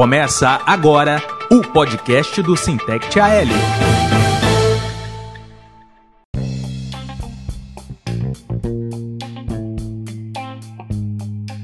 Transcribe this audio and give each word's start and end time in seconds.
Começa 0.00 0.62
agora 0.64 1.22
o 1.52 1.60
podcast 1.60 2.40
do 2.40 2.56
Sintect 2.56 3.20
AL. 3.20 3.44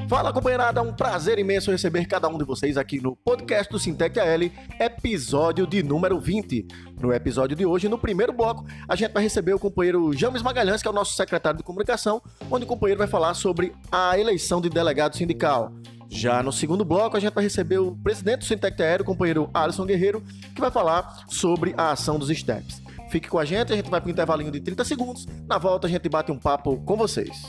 Fala 0.07 0.35
companheirada, 0.35 0.81
é 0.81 0.83
um 0.83 0.93
prazer 0.93 1.39
imenso 1.39 1.71
receber 1.71 2.05
cada 2.05 2.29
um 2.29 2.37
de 2.37 2.45
vocês 2.45 2.77
aqui 2.77 3.01
no 3.01 3.17
podcast 3.17 3.73
do 3.73 3.79
Sintec 3.79 4.21
AL, 4.21 4.51
episódio 4.79 5.67
de 5.67 5.83
número 5.83 6.21
20. 6.21 6.67
No 7.01 7.15
episódio 7.15 7.57
de 7.57 7.65
hoje, 7.65 7.89
no 7.89 7.97
primeiro 7.97 8.35
bloco, 8.35 8.67
a 8.87 8.95
gente 8.95 9.15
vai 9.15 9.23
receber 9.23 9.55
o 9.55 9.59
companheiro 9.59 10.13
James 10.13 10.43
Magalhães, 10.43 10.83
que 10.83 10.89
é 10.89 10.91
o 10.91 10.95
nosso 10.95 11.17
secretário 11.17 11.57
de 11.57 11.65
comunicação, 11.65 12.21
onde 12.51 12.67
o 12.67 12.69
companheiro 12.69 12.99
vai 12.99 13.09
falar 13.09 13.33
sobre 13.33 13.73
a 13.91 14.19
eleição 14.19 14.61
de 14.61 14.69
delegado 14.69 15.17
sindical. 15.17 15.73
Já 16.09 16.43
no 16.43 16.53
segundo 16.53 16.85
bloco, 16.85 17.17
a 17.17 17.21
gente 17.21 17.35
vai 17.35 17.45
receber 17.45 17.79
o 17.79 17.97
presidente 17.97 18.41
do 18.41 18.45
Sintec 18.45 18.81
Aéreo, 18.83 19.03
o 19.03 19.07
companheiro 19.07 19.51
Alisson 19.53 19.85
Guerreiro, 19.85 20.23
que 20.55 20.61
vai 20.61 20.71
falar 20.71 21.25
sobre 21.29 21.75
a 21.77 21.91
ação 21.93 22.19
dos 22.19 22.29
STEPs. 22.29 22.83
Fique 23.11 23.29
com 23.29 23.39
a 23.39 23.45
gente, 23.45 23.73
a 23.73 23.77
gente 23.77 23.91
vai 23.91 24.01
para 24.01 24.09
um 24.09 24.13
intervalinho 24.13 24.51
de 24.51 24.61
30 24.61 24.85
segundos. 24.85 25.27
Na 25.49 25.59
volta, 25.59 25.87
a 25.87 25.91
gente 25.91 26.09
bate 26.09 26.33
um 26.33 26.39
papo 26.39 26.77
com 26.79 26.97
vocês. 26.97 27.43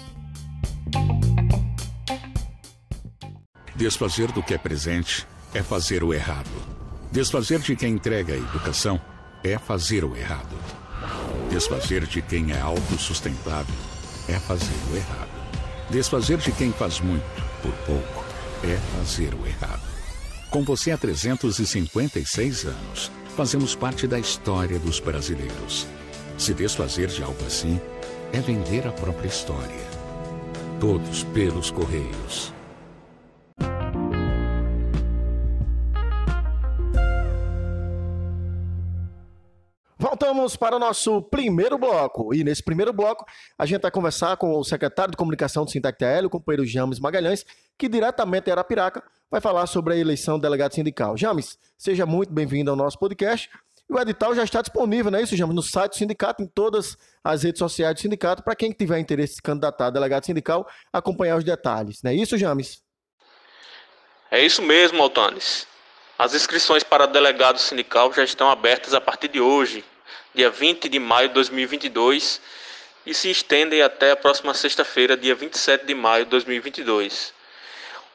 Desfazer 3.76 4.32
do 4.32 4.42
que 4.42 4.54
é 4.54 4.58
presente 4.58 5.28
é 5.54 5.62
fazer 5.62 6.04
o 6.04 6.14
errado. 6.14 6.50
Desfazer 7.12 7.60
de 7.60 7.76
quem 7.76 7.94
entrega 7.94 8.34
a 8.34 8.38
educação 8.38 9.00
é 9.44 9.58
fazer 9.58 10.04
o 10.04 10.16
errado. 10.16 10.56
Desfazer 11.50 12.06
de 12.06 12.22
quem 12.22 12.52
é 12.52 12.60
autossustentável 12.60 13.76
é 14.28 14.34
fazer 14.40 14.76
o 14.92 14.96
errado. 14.96 15.30
Desfazer 15.90 16.38
de 16.38 16.52
quem 16.52 16.72
faz 16.72 17.00
muito 17.00 17.24
por 17.62 17.72
pouco 17.86 18.27
é 18.64 18.78
fazer 18.98 19.34
o 19.34 19.46
errado. 19.46 19.82
Com 20.50 20.64
você 20.64 20.92
há 20.92 20.98
356 20.98 22.66
anos, 22.66 23.12
fazemos 23.36 23.76
parte 23.76 24.08
da 24.08 24.18
história 24.18 24.80
dos 24.80 25.00
brasileiros. 25.00 25.86
Se 26.38 26.54
desfazer 26.54 27.08
de 27.08 27.22
algo 27.22 27.46
assim 27.46 27.80
é 28.32 28.40
vender 28.40 28.88
a 28.88 28.92
própria 28.92 29.28
história. 29.28 29.88
Todos 30.80 31.24
pelos 31.26 31.72
Correios. 31.72 32.57
Voltamos 40.48 40.56
para 40.56 40.76
o 40.78 40.80
nosso 40.80 41.22
primeiro 41.24 41.78
bloco. 41.78 42.34
E 42.34 42.42
nesse 42.42 42.64
primeiro 42.64 42.94
bloco, 42.94 43.26
a 43.58 43.66
gente 43.66 43.82
vai 43.82 43.92
conversar 43.92 44.38
com 44.38 44.58
o 44.58 44.64
secretário 44.64 45.12
de 45.12 45.18
comunicação 45.18 45.66
do 45.66 45.72
Sintec 45.72 45.98
TL, 45.98 46.28
o 46.28 46.30
companheiro 46.30 46.66
James 46.66 47.00
Magalhães, 47.00 47.46
que 47.78 47.90
diretamente 47.90 48.46
de 48.46 48.52
Arapiraca 48.52 49.04
vai 49.30 49.42
falar 49.42 49.68
sobre 49.68 49.94
a 49.94 49.98
eleição 49.98 50.38
do 50.40 50.44
delegado 50.44 50.74
sindical. 50.74 51.18
James, 51.18 51.58
seja 51.78 52.06
muito 52.06 52.32
bem-vindo 52.32 52.72
ao 52.72 52.78
nosso 52.78 52.98
podcast. 52.98 53.50
O 53.90 54.00
edital 54.00 54.34
já 54.34 54.44
está 54.46 54.62
disponível, 54.62 55.12
não 55.12 55.20
é 55.20 55.24
isso, 55.24 55.36
James? 55.36 55.54
No 55.54 55.62
site 55.62 55.92
do 55.92 55.98
sindicato, 55.98 56.42
em 56.42 56.48
todas 56.48 56.98
as 57.22 57.44
redes 57.44 57.60
sociais 57.60 57.96
do 57.96 58.00
sindicato, 58.00 58.42
para 58.42 58.56
quem 58.56 58.72
tiver 58.72 59.00
interesse 59.00 59.34
em 59.34 59.36
se 59.36 59.42
candidatar 59.42 59.88
a 59.88 59.90
delegado 59.90 60.26
sindical, 60.26 60.66
acompanhar 60.94 61.36
os 61.36 61.44
detalhes. 61.44 62.02
Não 62.02 62.12
é 62.12 62.16
isso, 62.16 62.38
James? 62.38 62.82
É 64.32 64.42
isso 64.46 64.62
mesmo, 64.62 65.02
Altanes. 65.04 65.68
As 66.18 66.34
inscrições 66.34 66.84
para 66.84 67.06
delegado 67.06 67.60
sindical 67.60 68.14
já 68.14 68.24
estão 68.24 68.50
abertas 68.50 68.94
a 68.94 69.02
partir 69.02 69.28
de 69.28 69.42
hoje, 69.42 69.84
dia 70.38 70.52
20 70.52 70.88
de 70.88 71.00
maio 71.00 71.30
de 71.30 71.34
2022, 71.34 72.40
e 73.08 73.14
se 73.16 73.32
estendem 73.32 73.82
até 73.82 74.12
a 74.12 74.16
próxima 74.16 74.54
sexta-feira, 74.54 75.18
dia 75.18 75.34
27 75.34 75.84
de 75.84 75.96
maio 75.96 76.26
de 76.26 76.30
2022. 76.30 77.34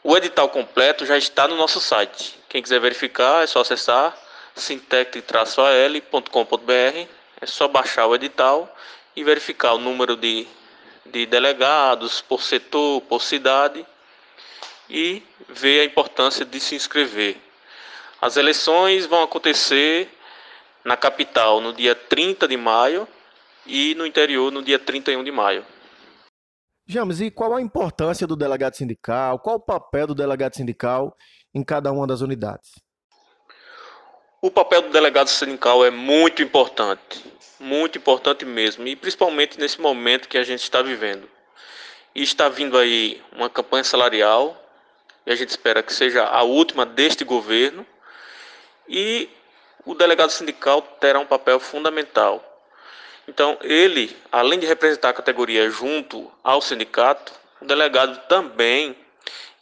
O 0.05 0.17
edital 0.17 0.49
completo 0.49 1.05
já 1.05 1.19
está 1.19 1.49
no 1.49 1.57
nosso 1.57 1.81
site. 1.81 2.39
Quem 2.49 2.63
quiser 2.63 2.79
verificar 2.79 3.43
é 3.43 3.47
só 3.49 3.63
acessar 3.63 4.17
sintec-al.com.br, 4.55 7.09
é 7.41 7.47
só 7.47 7.67
baixar 7.67 8.07
o 8.07 8.15
edital 8.15 8.73
e 9.17 9.25
verificar 9.25 9.75
o 9.75 9.79
número 9.79 10.15
de, 10.15 10.47
de 11.05 11.27
delegados 11.27 12.21
por 12.21 12.41
setor, 12.41 13.01
por 13.01 13.21
cidade 13.21 13.85
e 14.89 15.25
ver 15.49 15.81
a 15.81 15.85
importância 15.87 16.45
de 16.45 16.61
se 16.61 16.77
inscrever. 16.77 17.37
As 18.21 18.37
eleições 18.37 19.07
vão 19.07 19.25
acontecer 19.25 20.09
na 20.85 20.97
capital 20.97 21.61
no 21.61 21.73
dia 21.73 21.95
30 21.95 22.49
de 22.49 22.57
maio 22.57 23.07
e 23.67 23.95
no 23.95 24.07
interior 24.07 24.51
no 24.51 24.63
dia 24.63 24.79
31 24.79 25.23
de 25.23 25.31
maio. 25.31 25.65
James, 26.87 27.21
e 27.21 27.31
qual 27.31 27.55
a 27.55 27.61
importância 27.61 28.27
do 28.27 28.37
delegado 28.37 28.75
sindical? 28.75 29.39
Qual 29.39 29.57
o 29.57 29.61
papel 29.61 30.09
do 30.09 30.15
delegado 30.15 30.57
sindical 30.57 31.17
em 31.55 31.63
cada 31.63 31.93
uma 31.93 32.07
das 32.07 32.21
unidades? 32.21 32.73
O 34.41 34.51
papel 34.51 34.83
do 34.83 34.91
delegado 34.91 35.29
sindical 35.29 35.85
é 35.85 35.91
muito 35.91 36.43
importante, 36.43 37.25
muito 37.61 37.99
importante 37.99 38.45
mesmo, 38.45 38.89
e 38.89 38.97
principalmente 38.97 39.59
nesse 39.59 39.81
momento 39.81 40.29
que 40.29 40.37
a 40.37 40.43
gente 40.43 40.65
está 40.65 40.83
vivendo. 40.83 41.29
E 42.13 42.25
está 42.25 42.49
vindo 42.49 42.77
aí 42.77 43.23
uma 43.31 43.49
campanha 43.49 43.85
salarial, 43.85 44.61
e 45.25 45.31
a 45.31 45.37
gente 45.37 45.51
espera 45.51 45.81
que 45.81 45.95
seja 45.95 46.25
a 46.25 46.43
última 46.43 46.85
deste 46.85 47.25
governo, 47.25 47.87
e 48.89 49.31
o 49.85 49.95
delegado 49.95 50.31
sindical 50.31 50.83
terá 51.01 51.19
um 51.19 51.27
papel 51.27 51.59
fundamental. 51.59 52.49
Então, 53.27 53.57
ele, 53.63 54.17
além 54.31 54.59
de 54.59 54.67
representar 54.67 55.11
a 55.11 55.15
categoria 55.15 55.71
junto 55.71 56.31
ao 56.43 56.61
sindicato, 56.61 57.33
o 57.61 57.65
delegado 57.65 58.27
também, 58.29 58.97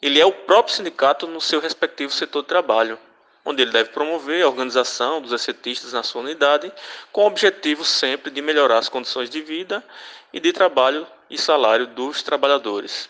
ele 0.01 0.21
é 0.21 0.25
o 0.25 0.33
próprio 0.33 0.75
sindicato 0.75 1.27
no 1.27 1.41
seu 1.41 1.61
respectivo 1.61 2.13
setor 2.13 2.43
de 2.43 2.49
trabalho, 2.49 2.99
onde 3.45 3.63
ele 3.63 3.71
deve 3.71 3.91
promover 3.91 4.43
a 4.43 4.49
organização 4.49 5.21
dos 5.21 5.33
excetistas 5.33 5.93
na 5.93 6.03
sua 6.03 6.23
unidade, 6.23 6.73
com 7.13 7.25
o 7.25 7.27
objetivo 7.27 7.85
sempre 7.85 8.31
de 8.31 8.41
melhorar 8.41 8.79
as 8.79 8.89
condições 8.89 9.29
de 9.29 9.43
vida 9.43 9.85
e 10.33 10.41
de 10.41 10.53
trabalho 10.53 11.07
e 11.29 11.37
salário 11.37 11.87
dos 11.87 12.23
trabalhadores. 12.23 13.09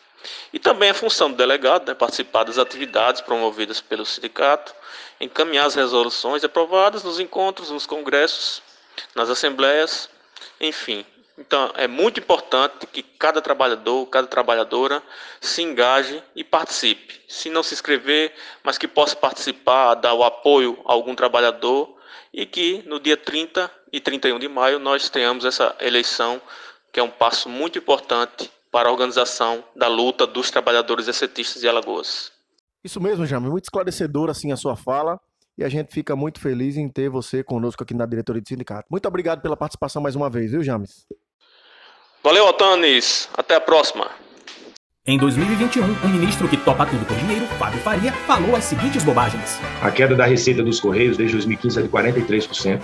E 0.53 0.59
também 0.59 0.91
a 0.91 0.95
função 0.95 1.31
do 1.31 1.37
delegado, 1.37 1.89
né, 1.89 1.95
participar 1.95 2.45
das 2.45 2.59
atividades 2.59 3.21
promovidas 3.21 3.81
pelo 3.81 4.05
sindicato, 4.05 4.75
encaminhar 5.21 5.67
as 5.67 5.75
resoluções 5.75 6.45
aprovadas 6.45 7.05
nos 7.05 7.21
encontros, 7.21 7.71
nos 7.71 7.87
congressos, 7.87 8.63
nas 9.15 9.31
assembleias, 9.31 10.09
enfim. 10.61 11.05
Então, 11.39 11.73
é 11.75 11.87
muito 11.87 12.21
importante 12.21 12.87
que 12.87 13.03
cada 13.03 13.41
trabalhador, 13.41 14.07
cada 14.07 14.27
trabalhadora 14.27 15.03
se 15.41 15.63
engaje 15.63 16.23
e 16.37 16.45
participe. 16.45 17.19
Se 17.27 17.49
não 17.49 17.63
se 17.63 17.73
inscrever, 17.73 18.35
mas 18.63 18.77
que 18.77 18.87
possa 18.87 19.17
participar, 19.17 19.95
dar 19.95 20.13
o 20.13 20.23
apoio 20.23 20.79
a 20.85 20.93
algum 20.93 21.15
trabalhador 21.15 21.97
e 22.33 22.45
que 22.45 22.83
no 22.87 23.01
dia 23.01 23.17
30 23.17 23.71
e 23.91 24.01
31 24.01 24.39
de 24.39 24.49
maio 24.49 24.79
nós 24.79 25.09
tenhamos 25.09 25.47
essa 25.47 25.75
eleição, 25.81 26.43
que 26.93 27.01
é 27.01 27.03
um 27.03 27.11
passo 27.11 27.49
muito 27.49 27.79
importante 27.79 28.51
para 28.71 28.89
a 28.89 28.93
organização 28.93 29.65
da 29.75 29.89
luta 29.89 30.27
dos 30.27 30.51
trabalhadores 30.51 31.09
excetistas 31.09 31.61
de 31.61 31.69
Alagoas. 31.69 32.33
Isso 32.83 33.01
mesmo, 33.01 33.27
Jaime. 33.27 33.51
Muito 33.51 33.65
esclarecedor 33.65 34.31
assim 34.31 34.53
a 34.53 34.57
sua 34.57 34.77
fala. 34.77 35.21
E 35.59 35.65
a 35.65 35.69
gente 35.69 35.93
fica 35.93 36.17
muito 36.17 36.41
feliz 36.41 36.77
em 36.77 36.89
ter 36.89 37.11
você 37.11 37.45
conosco 37.45 37.83
aqui 37.83 37.93
na 37.93 38.07
diretoria 38.07 38.41
do 38.41 38.49
sindicato. 38.49 38.87
Muito 38.91 39.07
obrigado 39.07 39.43
pela 39.43 39.57
participação 39.57 40.01
mais 40.01 40.17
uma 40.17 40.31
vez, 40.31 40.53
viu, 40.53 40.63
James? 40.63 41.07
Valeu, 42.23 42.47
Otanes. 42.47 43.29
Até 43.37 43.57
a 43.57 43.61
próxima. 43.61 44.11
Em 45.07 45.19
2021, 45.19 45.83
o 45.83 46.09
ministro 46.09 46.49
que 46.49 46.57
topa 46.57 46.87
tudo 46.87 47.05
por 47.05 47.17
dinheiro, 47.17 47.47
Fábio 47.59 47.81
Faria, 47.81 48.13
falou 48.13 48.55
as 48.55 48.65
seguintes 48.65 49.03
bobagens. 49.03 49.59
A 49.83 49.91
queda 49.91 50.15
da 50.15 50.25
receita 50.25 50.63
dos 50.63 50.79
Correios 50.79 51.17
desde 51.17 51.35
2015 51.37 51.79
é 51.79 51.83
de 51.83 51.89
43%. 51.89 52.83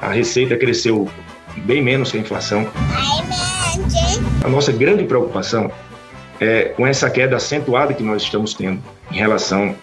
A 0.00 0.08
receita 0.08 0.56
cresceu 0.56 1.10
bem 1.58 1.82
menos 1.82 2.10
que 2.10 2.18
a 2.18 2.20
inflação. 2.20 2.66
A 4.46 4.48
nossa 4.48 4.70
grande 4.70 5.02
preocupação 5.02 5.72
é 6.38 6.66
com 6.76 6.86
essa 6.86 7.10
queda 7.10 7.34
acentuada 7.34 7.92
que 7.92 8.02
nós 8.04 8.22
estamos 8.22 8.54
tendo 8.54 8.80
em 9.10 9.16
relação 9.16 9.74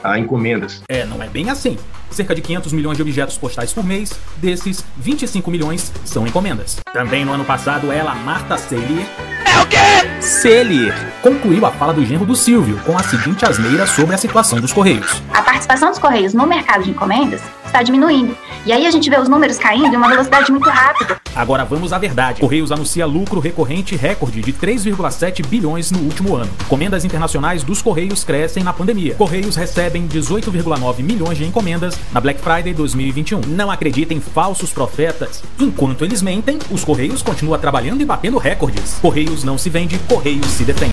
a 0.00 0.16
encomendas. 0.16 0.80
É, 0.88 1.04
não 1.04 1.20
é 1.20 1.26
bem 1.26 1.50
assim. 1.50 1.76
Cerca 2.08 2.32
de 2.32 2.40
500 2.40 2.72
milhões 2.72 2.96
de 2.96 3.02
objetos 3.02 3.36
postais 3.36 3.72
por 3.72 3.84
mês, 3.84 4.12
desses, 4.36 4.84
25 4.96 5.50
milhões 5.50 5.92
são 6.04 6.24
encomendas. 6.24 6.78
Também 6.92 7.24
no 7.24 7.32
ano 7.32 7.44
passado, 7.44 7.90
ela, 7.90 8.14
Marta 8.14 8.56
Celir. 8.56 9.04
É 9.44 9.60
o 9.60 9.66
quê? 9.66 10.22
Celir 10.22 10.94
concluiu 11.20 11.66
a 11.66 11.72
fala 11.72 11.92
do 11.92 12.06
genro 12.06 12.24
do 12.24 12.36
Silvio 12.36 12.78
com 12.86 12.96
a 12.96 13.02
seguinte 13.02 13.44
asneira 13.44 13.88
sobre 13.88 14.14
a 14.14 14.18
situação 14.18 14.60
dos 14.60 14.72
Correios. 14.72 15.20
A 15.34 15.42
participação 15.42 15.90
dos 15.90 15.98
Correios 15.98 16.32
no 16.32 16.46
mercado 16.46 16.84
de 16.84 16.90
encomendas 16.90 17.42
está 17.70 17.82
diminuindo. 17.82 18.36
E 18.66 18.72
aí 18.72 18.86
a 18.86 18.90
gente 18.90 19.08
vê 19.08 19.18
os 19.18 19.28
números 19.28 19.56
caindo 19.56 19.94
em 19.94 19.96
uma 19.96 20.08
velocidade 20.08 20.50
muito 20.52 20.68
rápida. 20.68 21.20
Agora 21.34 21.64
vamos 21.64 21.92
à 21.92 21.98
verdade. 21.98 22.40
Correios 22.40 22.72
anuncia 22.72 23.06
lucro 23.06 23.40
recorrente 23.40 23.96
recorde 23.96 24.42
de 24.42 24.52
3,7 24.52 25.46
bilhões 25.46 25.90
no 25.90 26.00
último 26.00 26.36
ano. 26.36 26.50
Encomendas 26.66 27.04
internacionais 27.04 27.62
dos 27.62 27.80
Correios 27.80 28.24
crescem 28.24 28.62
na 28.62 28.72
pandemia. 28.72 29.14
Correios 29.14 29.56
recebem 29.56 30.06
18,9 30.06 31.02
milhões 31.02 31.38
de 31.38 31.44
encomendas 31.44 31.98
na 32.12 32.20
Black 32.20 32.40
Friday 32.40 32.74
2021. 32.74 33.40
Não 33.46 33.70
acreditem 33.70 34.18
em 34.18 34.20
falsos 34.20 34.72
profetas. 34.72 35.42
Enquanto 35.58 36.04
eles 36.04 36.20
mentem, 36.20 36.58
os 36.70 36.84
Correios 36.84 37.22
continuam 37.22 37.58
trabalhando 37.58 38.02
e 38.02 38.04
batendo 38.04 38.36
recordes. 38.36 38.98
Correios 39.00 39.44
não 39.44 39.56
se 39.56 39.70
vende, 39.70 39.98
Correios 40.08 40.46
se 40.46 40.64
defende. 40.64 40.89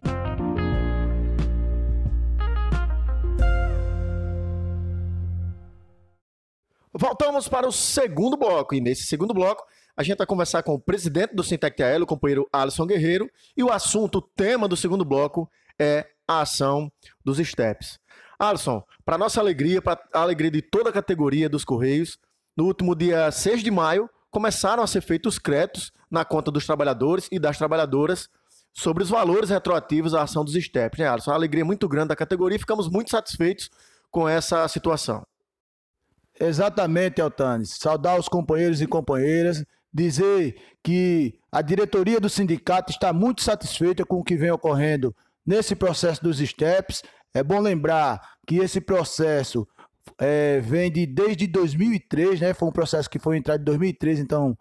Voltamos 7.07 7.48
para 7.48 7.65
o 7.65 7.71
segundo 7.71 8.36
bloco. 8.36 8.75
E 8.75 8.81
nesse 8.81 9.04
segundo 9.04 9.33
bloco, 9.33 9.65
a 9.95 10.04
gente 10.04 10.18
vai 10.18 10.27
conversar 10.27 10.62
com 10.62 10.74
o 10.74 10.80
presidente 10.80 11.33
do 11.33 11.42
Sintec 11.42 11.77
TL, 11.77 12.04
o 12.04 12.06
companheiro 12.06 12.45
Alisson 12.51 12.86
Guerreiro. 12.86 13.31
E 13.56 13.63
o 13.63 13.71
assunto, 13.71 14.18
o 14.18 14.21
tema 14.21 14.68
do 14.68 14.75
segundo 14.75 15.06
bloco 15.06 15.50
é 15.80 16.06
a 16.27 16.42
ação 16.42 16.92
dos 17.24 17.38
STEPs. 17.38 17.98
Alisson, 18.38 18.83
para 19.06 19.18
nossa 19.18 19.39
alegria, 19.39 19.81
para 19.81 19.98
a 20.13 20.19
alegria 20.19 20.51
de 20.51 20.62
toda 20.62 20.89
a 20.89 20.92
categoria 20.92 21.48
dos 21.48 21.63
Correios, 21.63 22.19
no 22.57 22.65
último 22.65 22.94
dia 22.94 23.31
6 23.31 23.63
de 23.63 23.71
maio, 23.71 24.10
começaram 24.30 24.83
a 24.83 24.88
ser 24.88 25.00
feitos 25.00 25.39
créditos 25.39 25.94
na 26.12 26.25
conta 26.25 26.51
dos 26.51 26.65
trabalhadores 26.65 27.30
e 27.31 27.39
das 27.39 27.57
trabalhadoras 27.57 28.27
sobre 28.74 29.01
os 29.01 29.10
valores 29.10 29.50
retroativos 29.50 30.13
à 30.13 30.24
ação 30.24 30.44
dos 30.44 30.56
STEPs, 30.56 31.00
né, 31.00 31.07
Alisson? 31.07 31.31
Uma 31.31 31.38
alegria 31.38 31.63
muito 31.63 31.88
grande 31.88 32.10
da 32.10 32.18
categoria 32.18 32.57
e 32.57 32.60
ficamos 32.60 32.89
muito 32.89 33.12
satisfeitos 33.12 33.69
com 34.12 34.27
essa 34.27 34.68
situação. 34.68 35.25
Exatamente, 36.39 37.22
Altanes. 37.22 37.78
Saudar 37.80 38.19
os 38.19 38.28
companheiros 38.28 38.81
e 38.81 38.88
companheiras, 38.88 39.63
dizer 39.94 40.56
que 40.84 41.39
a 41.51 41.62
diretoria 41.62 42.19
do 42.19 42.30
sindicato 42.30 42.92
está 42.92 43.12
muito 43.12 43.42
satisfeita 43.42 44.06
com 44.06 44.18
o 44.18 44.24
que 44.24 44.36
vem 44.36 44.51
ocorrendo 44.51 45.16
nesse 45.45 45.75
processo 45.75 46.24
dos 46.24 46.38
STEPs. 46.38 47.01
É 47.34 47.44
bom 47.44 47.60
lembrar 47.60 48.22
que 48.45 48.57
esse 48.57 48.80
processo 48.80 49.68
é, 50.19 50.60
vem 50.60 50.92
de 50.92 51.06
desde 51.06 51.48
2003, 51.48 52.42
né? 52.42 52.54
Foi 52.54 52.68
um 52.68 52.72
processo 52.72 53.10
que 53.10 53.19
foi 53.19 53.38
entrado 53.38 53.62
em 53.62 53.66
2003, 53.66 54.19
então 54.19 54.57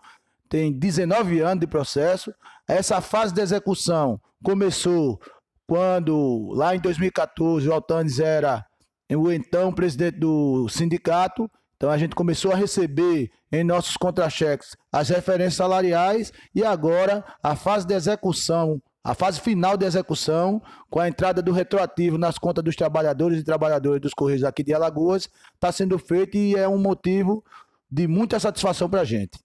tem 0.49 0.73
19 0.73 1.41
anos 1.41 1.61
de 1.61 1.67
processo. 1.67 2.33
Essa 2.69 3.01
fase 3.01 3.35
de 3.35 3.41
execução 3.41 4.21
começou 4.43 5.21
quando, 5.67 6.51
lá 6.53 6.75
em 6.75 6.81
2014, 6.81 7.69
o 7.69 7.73
Altanes 7.73 8.19
era 8.19 8.65
o 9.11 9.31
então 9.31 9.73
presidente 9.73 10.19
do 10.19 10.69
sindicato. 10.69 11.51
Então 11.77 11.91
a 11.91 11.99
gente 11.99 12.15
começou 12.15 12.53
a 12.53 12.57
receber 12.57 13.31
em 13.53 13.63
nossos 13.63 13.97
contra-cheques 13.97 14.77
as 14.91 15.11
referências 15.11 15.55
salariais 15.55 16.33
e 16.55 16.65
agora 16.65 17.25
a 17.43 17.55
fase 17.55 17.87
de 17.87 17.95
execução, 17.95 18.81
a 19.05 19.15
fase 19.15 19.41
final 19.41 19.77
de 19.77 19.85
execução, 19.85 20.61
com 20.91 20.99
a 20.99 21.07
entrada 21.07 21.43
do 21.43 21.53
retroativo 21.53 22.17
nas 22.19 22.39
contas 22.39 22.65
dos 22.65 22.75
trabalhadores 22.75 23.41
e 23.41 23.45
trabalhadoras 23.45 24.01
dos 24.01 24.15
Correios 24.15 24.43
aqui 24.43 24.65
de 24.65 24.73
Alagoas, 24.73 25.29
está 25.55 25.71
sendo 25.71 25.99
feito 25.99 26.37
e 26.37 26.57
é 26.57 26.67
um 26.67 26.79
motivo 26.79 27.45
de 27.91 28.09
muita 28.09 28.41
satisfação 28.41 28.89
para 28.89 29.03
a 29.03 29.05
gente. 29.05 29.39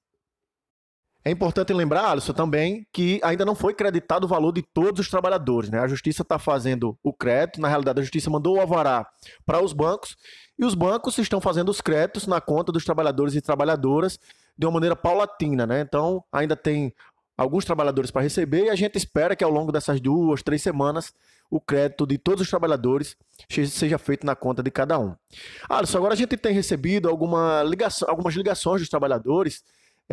É 1.24 1.30
importante 1.30 1.72
lembrar, 1.72 2.10
Alisson, 2.10 2.34
também 2.34 2.88
que 2.92 3.20
ainda 3.24 3.46
não 3.46 3.54
foi 3.54 3.76
creditado 3.76 4.26
o 4.26 4.30
valor 4.30 4.52
de 4.52 4.64
todos 4.64 5.02
os 5.02 5.10
trabalhadores. 5.10 5.70
Né? 5.70 5.80
A 5.80 5.88
Justiça 5.88 6.24
está 6.24 6.40
fazendo 6.40 6.98
o 7.04 7.14
crédito, 7.14 7.62
na 7.62 7.68
realidade, 7.68 8.00
a 8.00 8.04
Justiça 8.04 8.30
mandou 8.30 8.58
o 8.58 8.60
alvará 8.60 9.08
para 9.46 9.64
os 9.64 9.72
bancos 9.72 10.18
e 10.58 10.66
os 10.66 10.74
bancos 10.74 11.18
estão 11.20 11.40
fazendo 11.40 11.70
os 11.70 11.80
créditos 11.80 12.26
na 12.26 12.42
conta 12.42 12.72
dos 12.72 12.84
trabalhadores 12.84 13.36
e 13.36 13.42
trabalhadoras 13.42 14.20
de 14.58 14.66
uma 14.66 14.74
maneira 14.74 14.96
paulatina. 14.96 15.68
Né? 15.68 15.82
Então, 15.82 16.24
ainda 16.32 16.56
tem 16.56 16.92
alguns 17.38 17.66
trabalhadores 17.66 18.10
para 18.10 18.24
receber 18.24 18.66
e 18.66 18.70
a 18.70 18.76
gente 18.76 18.98
espera 18.98 19.36
que 19.36 19.44
ao 19.44 19.52
longo 19.52 19.72
dessas 19.72 20.00
duas, 20.00 20.42
três 20.42 20.62
semanas 20.62 21.14
o 21.52 21.60
crédito 21.60 22.08
de 22.08 22.18
todos 22.18 22.42
os 22.42 22.50
trabalhadores 22.50 23.16
seja 23.50 23.98
feito 23.98 24.26
na 24.26 24.36
conta 24.36 24.64
de 24.64 24.72
cada 24.72 24.98
um. 24.98 25.14
Alisson, 25.70 25.98
agora 25.98 26.14
a 26.14 26.18
gente 26.18 26.38
tem 26.38 26.54
recebido 26.54 27.10
alguma 27.10 27.62
ligação, 27.64 28.10
algumas 28.10 28.34
ligações 28.34 28.82
dos 28.82 28.90
trabalhadores 28.90 29.62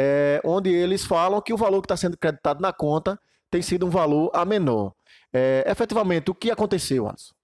é, 0.00 0.40
onde 0.44 0.70
eles 0.70 1.04
falam 1.04 1.42
que 1.42 1.52
o 1.52 1.56
valor 1.56 1.82
que 1.82 1.86
está 1.86 1.96
sendo 1.96 2.16
creditado 2.16 2.60
na 2.60 2.72
conta 2.72 3.20
tem 3.50 3.60
sido 3.60 3.84
um 3.84 3.90
valor 3.90 4.30
a 4.32 4.44
menor. 4.44 4.94
É, 5.32 5.64
efetivamente, 5.66 6.30
o 6.30 6.34
que 6.34 6.52
aconteceu, 6.52 7.08
Alisson? 7.08 7.34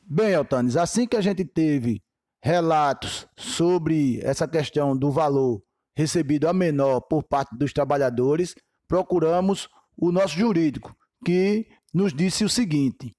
Bem, 0.00 0.34
Altanes, 0.34 0.78
assim 0.78 1.06
que 1.06 1.16
a 1.16 1.20
gente 1.20 1.44
teve 1.44 2.02
relatos 2.42 3.26
sobre 3.36 4.18
essa 4.22 4.48
questão 4.48 4.96
do 4.96 5.10
valor 5.10 5.62
recebido 5.94 6.48
a 6.48 6.54
menor 6.54 7.02
por 7.02 7.22
parte 7.22 7.54
dos 7.54 7.70
trabalhadores, 7.70 8.54
procuramos 8.88 9.68
o 9.94 10.10
nosso 10.10 10.34
jurídico, 10.38 10.96
que 11.22 11.68
nos 11.92 12.14
disse 12.14 12.44
o 12.44 12.48
seguinte: 12.48 13.14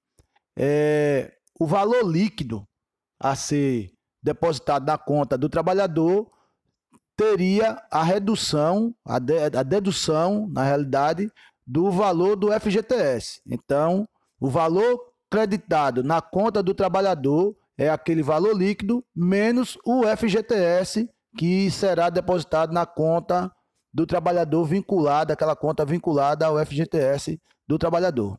é, 0.58 1.32
o 1.58 1.66
valor 1.66 2.02
líquido 2.02 2.66
a 3.20 3.36
ser 3.36 3.92
depositado 4.20 4.86
na 4.86 4.98
conta 4.98 5.38
do 5.38 5.48
trabalhador 5.48 6.28
teria 7.16 7.80
a 7.90 8.02
redução, 8.02 8.94
a, 9.04 9.18
de, 9.18 9.38
a 9.38 9.62
dedução, 9.62 10.48
na 10.50 10.62
realidade, 10.62 11.30
do 11.66 11.90
valor 11.90 12.36
do 12.36 12.52
FGTS. 12.52 13.40
Então, 13.46 14.06
o 14.40 14.48
valor 14.48 15.00
creditado 15.30 16.02
na 16.02 16.20
conta 16.20 16.62
do 16.62 16.74
trabalhador 16.74 17.56
é 17.76 17.88
aquele 17.88 18.22
valor 18.22 18.56
líquido 18.56 19.04
menos 19.14 19.76
o 19.84 20.02
FGTS 20.16 21.08
que 21.36 21.70
será 21.70 22.10
depositado 22.10 22.72
na 22.72 22.86
conta 22.86 23.50
do 23.92 24.06
trabalhador 24.06 24.64
vinculada, 24.64 25.32
aquela 25.32 25.56
conta 25.56 25.84
vinculada 25.84 26.46
ao 26.46 26.64
FGTS 26.64 27.40
do 27.66 27.78
trabalhador. 27.78 28.38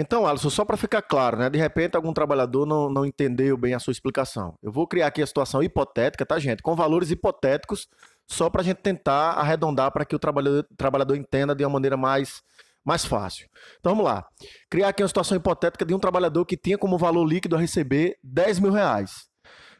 Então, 0.00 0.26
Alisson, 0.26 0.48
só 0.48 0.64
para 0.64 0.78
ficar 0.78 1.02
claro, 1.02 1.36
né? 1.36 1.50
De 1.50 1.58
repente 1.58 1.94
algum 1.94 2.12
trabalhador 2.12 2.64
não, 2.64 2.88
não 2.88 3.04
entendeu 3.04 3.54
bem 3.58 3.74
a 3.74 3.78
sua 3.78 3.92
explicação. 3.92 4.56
Eu 4.62 4.72
vou 4.72 4.86
criar 4.86 5.08
aqui 5.08 5.20
a 5.20 5.26
situação 5.26 5.62
hipotética, 5.62 6.24
tá, 6.24 6.38
gente? 6.38 6.62
Com 6.62 6.74
valores 6.74 7.10
hipotéticos, 7.10 7.86
só 8.26 8.48
para 8.48 8.62
a 8.62 8.64
gente 8.64 8.78
tentar 8.78 9.32
arredondar 9.32 9.92
para 9.92 10.06
que 10.06 10.16
o 10.16 10.18
trabalhador, 10.18 10.66
trabalhador 10.74 11.16
entenda 11.16 11.54
de 11.54 11.62
uma 11.62 11.70
maneira 11.70 11.98
mais, 11.98 12.40
mais 12.82 13.04
fácil. 13.04 13.46
Então 13.78 13.94
vamos 13.94 14.10
lá. 14.10 14.26
Criar 14.70 14.88
aqui 14.88 15.02
uma 15.02 15.08
situação 15.08 15.36
hipotética 15.36 15.84
de 15.84 15.92
um 15.92 15.98
trabalhador 15.98 16.46
que 16.46 16.56
tinha 16.56 16.78
como 16.78 16.96
valor 16.96 17.26
líquido 17.26 17.54
a 17.54 17.58
receber 17.58 18.16
10 18.24 18.58
mil 18.58 18.72
reais. 18.72 19.28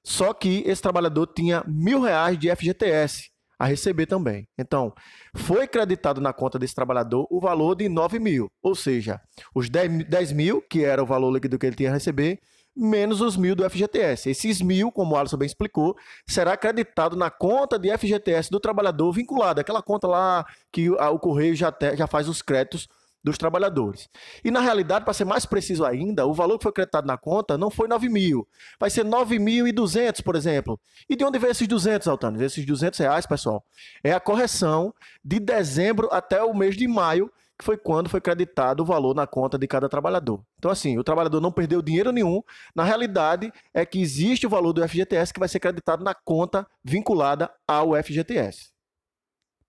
Só 0.04 0.34
que 0.34 0.62
esse 0.66 0.82
trabalhador 0.82 1.28
tinha 1.28 1.64
mil 1.66 2.02
reais 2.02 2.38
de 2.38 2.54
FGTS 2.54 3.30
a 3.60 3.66
receber 3.66 4.06
também. 4.06 4.48
Então, 4.58 4.90
foi 5.36 5.68
creditado 5.68 6.18
na 6.18 6.32
conta 6.32 6.58
desse 6.58 6.74
trabalhador 6.74 7.26
o 7.30 7.38
valor 7.38 7.74
de 7.74 7.90
9 7.90 8.18
mil, 8.18 8.50
ou 8.62 8.74
seja, 8.74 9.20
os 9.54 9.68
10, 9.68 10.06
10 10.08 10.32
mil, 10.32 10.62
que 10.62 10.82
era 10.82 11.02
o 11.02 11.06
valor 11.06 11.30
líquido 11.30 11.58
que 11.58 11.66
ele 11.66 11.76
tinha 11.76 11.90
a 11.90 11.92
receber, 11.92 12.40
menos 12.74 13.20
os 13.20 13.36
mil 13.36 13.54
do 13.54 13.68
FGTS. 13.68 14.30
Esses 14.30 14.62
mil, 14.62 14.90
como 14.90 15.14
o 15.14 15.18
Alisson 15.18 15.36
bem 15.36 15.44
explicou, 15.44 15.94
será 16.26 16.56
creditado 16.56 17.14
na 17.16 17.28
conta 17.30 17.78
de 17.78 17.94
FGTS 17.98 18.50
do 18.50 18.58
trabalhador 18.58 19.12
vinculado, 19.12 19.60
aquela 19.60 19.82
conta 19.82 20.06
lá 20.06 20.46
que 20.72 20.88
o 20.88 21.18
Correio 21.18 21.54
já, 21.54 21.70
te, 21.70 21.94
já 21.96 22.06
faz 22.06 22.30
os 22.30 22.40
créditos 22.40 22.88
dos 23.22 23.38
trabalhadores. 23.38 24.08
E 24.44 24.50
na 24.50 24.60
realidade, 24.60 25.04
para 25.04 25.14
ser 25.14 25.24
mais 25.24 25.44
preciso 25.44 25.84
ainda, 25.84 26.26
o 26.26 26.34
valor 26.34 26.58
que 26.58 26.64
foi 26.64 26.72
creditado 26.72 27.06
na 27.06 27.16
conta 27.16 27.58
não 27.58 27.70
foi 27.70 27.86
9 27.86 28.08
mil, 28.08 28.48
vai 28.78 28.90
ser 28.90 29.04
9.200, 29.04 30.22
por 30.22 30.36
exemplo. 30.36 30.80
E 31.08 31.16
de 31.16 31.24
onde 31.24 31.38
vem 31.38 31.50
esses 31.50 31.68
200, 31.68 32.08
Altano? 32.08 32.42
Esses 32.42 32.64
200 32.64 32.98
reais, 32.98 33.26
pessoal, 33.26 33.64
é 34.02 34.12
a 34.12 34.20
correção 34.20 34.94
de 35.24 35.38
dezembro 35.38 36.08
até 36.10 36.42
o 36.42 36.54
mês 36.54 36.76
de 36.76 36.86
maio, 36.88 37.30
que 37.58 37.64
foi 37.64 37.76
quando 37.76 38.08
foi 38.08 38.22
creditado 38.22 38.82
o 38.82 38.86
valor 38.86 39.14
na 39.14 39.26
conta 39.26 39.58
de 39.58 39.66
cada 39.66 39.86
trabalhador. 39.86 40.42
Então, 40.58 40.70
assim, 40.70 40.98
o 40.98 41.04
trabalhador 41.04 41.42
não 41.42 41.52
perdeu 41.52 41.82
dinheiro 41.82 42.10
nenhum. 42.10 42.42
Na 42.74 42.84
realidade, 42.84 43.52
é 43.74 43.84
que 43.84 44.00
existe 44.00 44.46
o 44.46 44.50
valor 44.50 44.72
do 44.72 44.86
FGTS 44.88 45.32
que 45.32 45.38
vai 45.38 45.48
ser 45.48 45.60
creditado 45.60 46.02
na 46.02 46.14
conta 46.14 46.66
vinculada 46.82 47.52
ao 47.68 47.94
FGTS. 48.02 48.70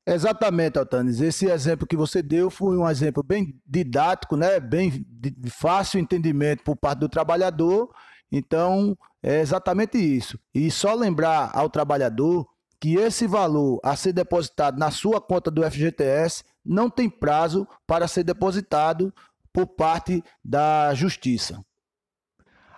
Exatamente, 0.06 0.80
Altanes. 0.80 1.22
Esse 1.22 1.46
exemplo 1.46 1.86
que 1.86 1.96
você 1.96 2.22
deu 2.22 2.50
foi 2.50 2.76
um 2.78 2.90
exemplo 2.90 3.22
bem 3.22 3.60
didático, 3.66 4.36
né? 4.36 4.60
bem 4.60 5.06
de 5.08 5.50
fácil 5.50 6.00
entendimento 6.00 6.64
por 6.64 6.76
parte 6.76 7.00
do 7.00 7.10
trabalhador. 7.10 7.94
Então, 8.32 8.98
é 9.22 9.42
exatamente 9.42 9.98
isso. 9.98 10.40
E 10.54 10.72
só 10.72 10.96
lembrar 10.96 11.52
ao 11.54 11.70
trabalhador 11.70 12.48
que 12.80 12.96
esse 12.96 13.28
valor 13.28 13.80
a 13.84 13.96
ser 13.96 14.12
depositado 14.12 14.80
na 14.80 14.90
sua 14.90 15.22
conta 15.22 15.52
do 15.52 15.64
FGTS 15.70 16.44
não 16.66 16.90
tem 16.90 17.08
prazo 17.08 17.68
para 17.86 18.08
ser 18.08 18.24
depositado 18.24 19.14
por 19.54 19.68
parte 19.68 20.24
da 20.44 20.94
Justiça. 20.96 21.64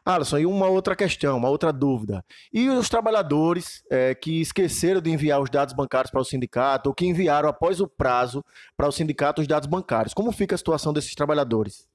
Alisson, 0.05 0.39
e 0.39 0.45
uma 0.45 0.67
outra 0.67 0.95
questão, 0.95 1.37
uma 1.37 1.49
outra 1.49 1.71
dúvida. 1.71 2.23
E 2.51 2.69
os 2.69 2.89
trabalhadores 2.89 3.81
é, 3.89 4.13
que 4.13 4.41
esqueceram 4.41 4.99
de 4.99 5.09
enviar 5.09 5.41
os 5.41 5.49
dados 5.49 5.73
bancários 5.73 6.11
para 6.11 6.19
o 6.19 6.25
sindicato 6.25 6.89
ou 6.89 6.95
que 6.95 7.05
enviaram 7.05 7.47
após 7.47 7.79
o 7.79 7.87
prazo 7.87 8.43
para 8.75 8.87
o 8.87 8.91
sindicato 8.91 9.41
os 9.41 9.47
dados 9.47 9.67
bancários? 9.67 10.13
Como 10.13 10.31
fica 10.31 10.55
a 10.55 10.57
situação 10.57 10.91
desses 10.91 11.15
trabalhadores? 11.15 11.87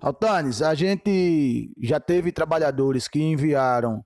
Altanes, 0.00 0.62
a 0.62 0.74
gente 0.74 1.70
já 1.78 2.00
teve 2.00 2.32
trabalhadores 2.32 3.06
que 3.06 3.20
enviaram 3.20 4.02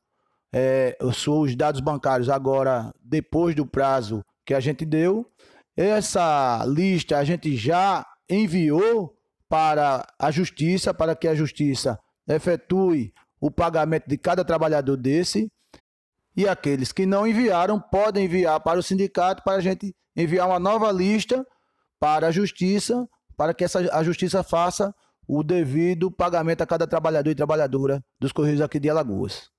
é, 0.53 0.97
os 1.01 1.55
dados 1.55 1.81
bancários 1.81 2.29
agora 2.29 2.93
depois 3.01 3.55
do 3.55 3.67
prazo 3.67 4.25
que 4.45 4.55
a 4.55 4.61
gente 4.61 4.85
deu. 4.85 5.31
Essa 5.77 6.65
lista 6.67 7.17
a 7.19 7.25
gente 7.25 7.57
já 7.57 8.05
enviou 8.29 9.15
para 9.49 10.07
a 10.19 10.31
justiça, 10.31 10.93
para 10.93 11.15
que 11.15 11.29
a 11.29 11.35
justiça 11.35 11.99
efetue 12.35 13.13
o 13.41 13.51
pagamento 13.51 14.09
de 14.09 14.17
cada 14.17 14.45
trabalhador 14.45 14.97
desse. 14.97 15.51
E 16.37 16.49
aqueles 16.49 16.93
que 16.93 17.05
não 17.05 17.27
enviaram 17.27 17.79
podem 17.79 18.25
enviar 18.25 18.61
para 18.61 18.79
o 18.79 18.83
sindicato 18.83 19.43
para 19.43 19.59
a 19.59 19.61
gente 19.61 19.95
enviar 20.17 20.49
uma 20.49 20.59
nova 20.59 20.91
lista 20.91 21.45
para 22.01 22.29
a 22.29 22.31
justiça, 22.31 23.07
para 23.37 23.55
que 23.55 23.65
essa, 23.65 23.79
a 23.95 24.03
justiça 24.03 24.43
faça 24.43 24.95
o 25.27 25.43
devido 25.43 26.11
pagamento 26.11 26.63
a 26.63 26.67
cada 26.67 26.87
trabalhador 26.87 27.31
e 27.31 27.35
trabalhadora 27.35 28.03
dos 28.21 28.33
Correios 28.33 28.61
aqui 28.61 28.81
de 28.81 28.91
Alagoas. 28.91 29.51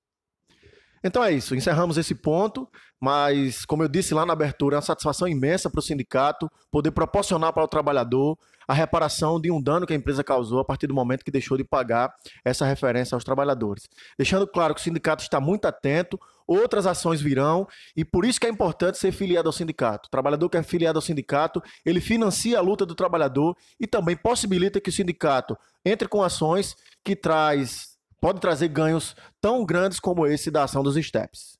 Então 1.04 1.22
é 1.22 1.30
isso, 1.30 1.54
encerramos 1.54 1.98
esse 1.98 2.14
ponto, 2.14 2.66
mas 2.98 3.66
como 3.66 3.82
eu 3.82 3.88
disse 3.88 4.14
lá 4.14 4.24
na 4.24 4.32
abertura, 4.32 4.76
é 4.76 4.78
uma 4.78 4.82
satisfação 4.82 5.28
imensa 5.28 5.68
para 5.68 5.78
o 5.78 5.82
sindicato 5.82 6.50
poder 6.70 6.92
proporcionar 6.92 7.52
para 7.52 7.62
o 7.62 7.68
trabalhador 7.68 8.38
a 8.66 8.72
reparação 8.72 9.38
de 9.38 9.50
um 9.50 9.60
dano 9.60 9.86
que 9.86 9.92
a 9.92 9.96
empresa 9.96 10.24
causou 10.24 10.60
a 10.60 10.64
partir 10.64 10.86
do 10.86 10.94
momento 10.94 11.22
que 11.22 11.30
deixou 11.30 11.58
de 11.58 11.64
pagar 11.64 12.14
essa 12.42 12.64
referência 12.64 13.14
aos 13.14 13.22
trabalhadores. 13.22 13.86
Deixando 14.16 14.46
claro 14.46 14.74
que 14.74 14.80
o 14.80 14.82
sindicato 14.82 15.22
está 15.22 15.38
muito 15.38 15.66
atento, 15.66 16.18
outras 16.46 16.86
ações 16.86 17.20
virão 17.20 17.68
e 17.94 18.02
por 18.02 18.24
isso 18.24 18.40
que 18.40 18.46
é 18.46 18.50
importante 18.50 18.96
ser 18.96 19.12
filiado 19.12 19.46
ao 19.46 19.52
sindicato. 19.52 20.06
O 20.06 20.10
trabalhador 20.10 20.48
que 20.48 20.56
é 20.56 20.62
filiado 20.62 20.96
ao 20.96 21.02
sindicato, 21.02 21.62
ele 21.84 22.00
financia 22.00 22.58
a 22.58 22.62
luta 22.62 22.86
do 22.86 22.94
trabalhador 22.94 23.54
e 23.78 23.86
também 23.86 24.16
possibilita 24.16 24.80
que 24.80 24.88
o 24.88 24.92
sindicato 24.92 25.54
entre 25.84 26.08
com 26.08 26.22
ações 26.22 26.74
que 27.04 27.14
traz 27.14 27.93
pode 28.24 28.40
trazer 28.40 28.68
ganhos 28.68 29.14
tão 29.38 29.66
grandes 29.66 30.00
como 30.00 30.26
esse 30.26 30.50
da 30.50 30.64
ação 30.64 30.82
dos 30.82 30.96
STEPs. 30.96 31.58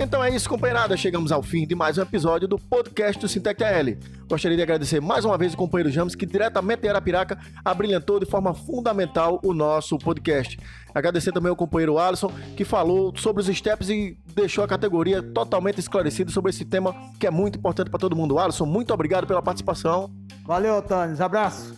Então 0.00 0.24
é 0.24 0.34
isso, 0.34 0.48
companheirada. 0.48 0.96
Chegamos 0.96 1.32
ao 1.32 1.42
fim 1.42 1.66
de 1.66 1.74
mais 1.74 1.98
um 1.98 2.02
episódio 2.02 2.48
do 2.48 2.58
podcast 2.58 3.20
do 3.20 3.28
Sintec 3.28 3.62
AL. 3.62 3.94
Gostaria 4.26 4.56
de 4.56 4.62
agradecer 4.62 5.02
mais 5.02 5.26
uma 5.26 5.36
vez 5.36 5.52
o 5.52 5.56
companheiro 5.58 5.90
James, 5.90 6.14
que 6.14 6.24
diretamente 6.24 6.80
de 6.80 6.88
Arapiraca 6.88 7.38
abrilhantou 7.62 8.18
de 8.18 8.24
forma 8.24 8.54
fundamental 8.54 9.38
o 9.44 9.52
nosso 9.52 9.98
podcast. 9.98 10.58
Agradecer 10.94 11.30
também 11.30 11.50
ao 11.50 11.56
companheiro 11.56 11.98
Alisson, 11.98 12.32
que 12.56 12.64
falou 12.64 13.14
sobre 13.18 13.42
os 13.42 13.54
steps 13.54 13.90
e 13.90 14.16
deixou 14.34 14.64
a 14.64 14.66
categoria 14.66 15.22
totalmente 15.22 15.78
esclarecida 15.78 16.30
sobre 16.30 16.48
esse 16.48 16.64
tema 16.64 16.94
que 17.18 17.26
é 17.26 17.30
muito 17.30 17.58
importante 17.58 17.90
para 17.90 18.00
todo 18.00 18.16
mundo. 18.16 18.38
Alisson, 18.38 18.64
muito 18.64 18.94
obrigado 18.94 19.26
pela 19.26 19.42
participação. 19.42 20.10
Valeu, 20.46 20.80
Tânis. 20.82 21.20
Abraço. 21.20 21.74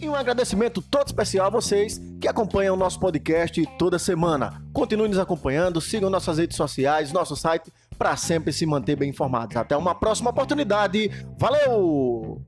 E 0.00 0.08
um 0.08 0.14
agradecimento 0.14 0.82
todo 0.82 1.06
especial 1.06 1.46
a 1.46 1.50
vocês 1.50 2.00
que 2.20 2.28
acompanham 2.28 2.74
o 2.74 2.78
nosso 2.78 3.00
podcast 3.00 3.64
toda 3.78 3.98
semana. 3.98 4.62
Continue 4.72 5.08
nos 5.08 5.18
acompanhando, 5.18 5.80
sigam 5.80 6.10
nossas 6.10 6.38
redes 6.38 6.56
sociais, 6.56 7.12
nosso 7.12 7.34
site, 7.36 7.72
para 7.96 8.16
sempre 8.16 8.52
se 8.52 8.66
manter 8.66 8.96
bem 8.96 9.10
informados. 9.10 9.56
Até 9.56 9.76
uma 9.76 9.94
próxima 9.94 10.30
oportunidade. 10.30 11.10
Valeu! 11.38 12.42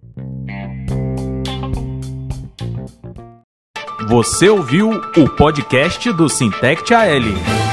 Você 4.09 4.49
ouviu 4.49 4.91
o 4.91 5.29
podcast 5.37 6.13
do 6.13 6.29
Sintect 6.29 6.95
AL. 6.95 7.66